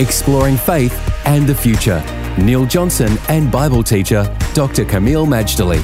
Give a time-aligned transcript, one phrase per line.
[0.00, 0.94] Exploring faith
[1.26, 2.00] and the future.
[2.38, 4.22] Neil Johnson and Bible teacher
[4.54, 4.84] Dr.
[4.84, 5.82] Kameel Majdali.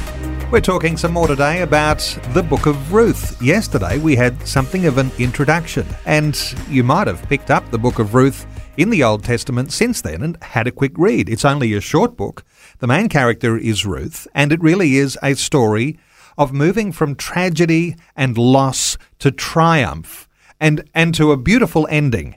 [0.52, 1.98] We're talking some more today about
[2.28, 3.42] the book of Ruth.
[3.42, 7.98] Yesterday we had something of an introduction, and you might have picked up the book
[7.98, 11.28] of Ruth in the Old Testament since then and had a quick read.
[11.28, 12.44] It's only a short book.
[12.78, 15.98] The main character is Ruth, and it really is a story
[16.38, 20.28] of moving from tragedy and loss to triumph
[20.60, 22.36] and, and to a beautiful ending.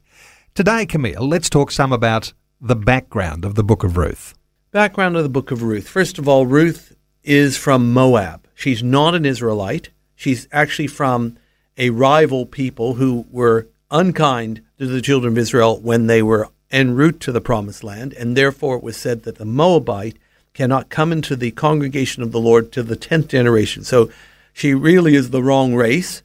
[0.58, 4.34] Today, Kameel, let's talk some about the background of the book of Ruth.
[4.72, 5.88] Background of the book of Ruth.
[5.88, 8.48] First of all, Ruth is from Moab.
[8.56, 9.92] She's not an Israelite.
[10.16, 11.38] She's actually from
[11.78, 16.96] a rival people who were unkind to the children of Israel when they were en
[16.96, 20.18] route to the promised land, and therefore it was said that the Moabite
[20.56, 23.84] cannot come into the congregation of the Lord to the tenth generation.
[23.84, 24.10] So
[24.54, 26.24] she really is the wrong race.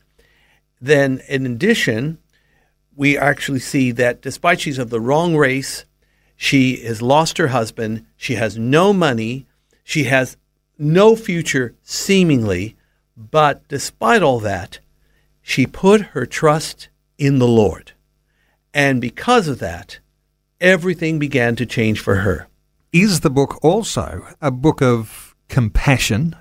[0.80, 2.16] Then, in addition,
[2.96, 5.84] we actually see that despite she's of the wrong race,
[6.36, 9.46] she has lost her husband, she has no money,
[9.84, 10.36] she has
[10.78, 12.76] no future seemingly,
[13.16, 14.80] but despite all that,
[15.40, 17.92] she put her trust in the Lord.
[18.74, 19.98] And because of that,
[20.60, 22.48] everything began to change for her.
[22.92, 26.36] Is the book also a book of compassion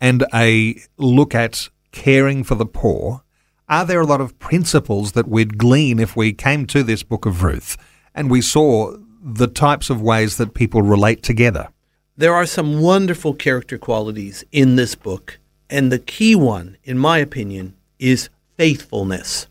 [0.00, 3.22] and a look at caring for the poor
[3.68, 7.26] are there a lot of principles that we'd glean if we came to this book
[7.26, 7.76] of Ruth
[8.14, 11.68] and we saw the types of ways that people relate together?
[12.16, 17.18] There are some wonderful character qualities in this book, and the key one, in my
[17.18, 19.48] opinion, is faithfulness.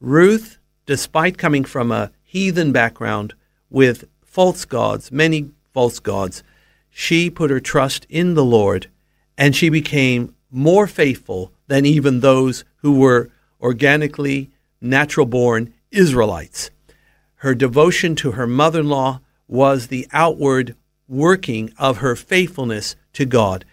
[0.00, 3.34] Ruth, despite coming from a heathen background
[3.68, 6.42] with false gods, many false gods,
[6.88, 8.88] she put her trust in the Lord
[9.36, 13.30] and she became more faithful than even those who were
[13.60, 14.50] organically
[14.80, 16.70] natural born Israelites.
[17.36, 20.74] Her devotion to her mother in law was the outward
[21.08, 23.64] working of her faithfulness to God.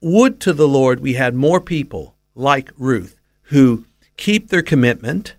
[0.00, 3.86] Would to the Lord we had more people like Ruth who
[4.16, 5.36] keep their commitment,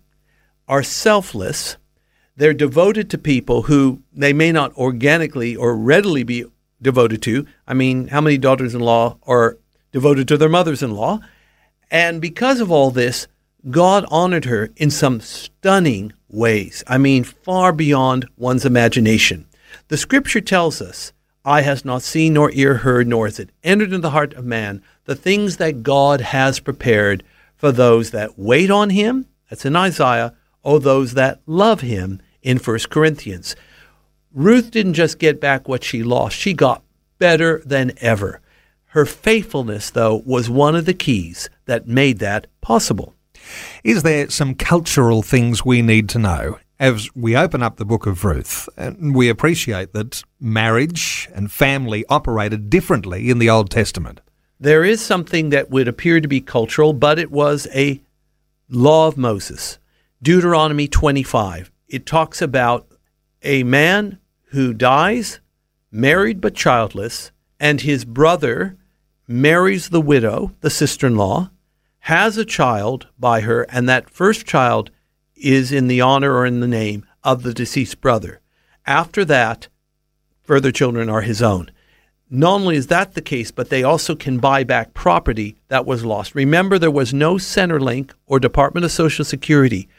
[0.68, 1.78] are selfless,
[2.36, 6.46] they're devoted to people who they may not organically or readily be
[6.82, 7.48] devoted to.
[7.68, 9.58] I mean, how many daughters in law are
[9.92, 11.20] devoted to their mothers in law?
[11.90, 13.28] And because of all this,
[13.70, 16.84] God honored her in some stunning ways.
[16.88, 19.46] I mean, far beyond one's imagination.
[19.90, 21.12] The scripture tells us,
[21.44, 24.46] Eye has not seen, nor ear heard, nor has it entered into the heart of
[24.46, 27.24] man the things that God has prepared
[27.56, 29.28] for those that wait on him.
[29.50, 33.56] That's in Isaiah, or those that love him in 1 Corinthians.
[34.34, 36.84] Ruth didn't just get back what she lost, she got
[37.18, 38.42] better than ever.
[38.88, 43.16] Her faithfulness, though, was one of the keys that made that possible.
[43.84, 48.06] Is there some cultural things we need to know as we open up the book
[48.06, 48.70] of Ruth?
[48.78, 54.22] And we appreciate that marriage and family operated differently in the Old Testament.
[54.60, 58.02] There is something that would appear to be cultural, but it was a
[58.70, 59.78] law of Moses.
[60.22, 61.72] Deuteronomy 25.
[61.88, 62.88] It talks about
[63.44, 64.20] a man
[64.50, 65.40] who dies,
[65.92, 68.78] married but childless, and his brother
[69.28, 71.50] marries the widow, the sister in law,
[72.08, 74.90] has a child by her, and that first child
[75.36, 78.40] is in the honor or in the name of the deceased brother.
[78.86, 79.68] After that,
[80.42, 81.70] further children are his own.
[82.30, 86.06] Not only is that the case, but they also can buy back property that was
[86.06, 86.34] lost.
[86.34, 89.90] Remember, there was no Centrelink or Department of Social Security.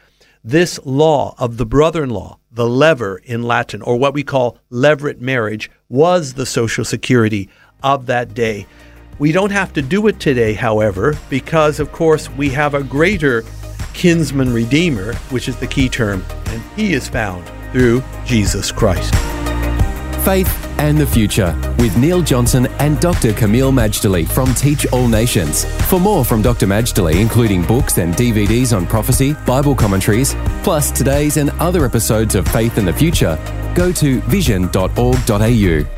[0.42, 4.56] This law of the brother in law, the levir in Latin, or what we call
[4.72, 7.50] levirate marriage, was the Social Security
[7.82, 8.66] of that day.
[9.18, 13.44] We don't have to do it today, however, because of course we have a greater
[13.92, 19.12] kinsman redeemer, which is the key term, and he is found through Jesus Christ.
[20.24, 23.32] Faith and the Future with Neil Johnson and Dr.
[23.32, 25.64] Kameel Majdali from Teach All Nations.
[25.88, 26.66] For more from Dr.
[26.66, 32.46] Majdali, including books and DVDs on prophecy, Bible commentaries, plus today's and other episodes of
[32.48, 33.36] Faith and the Future,
[33.74, 35.97] go to vision.org.au.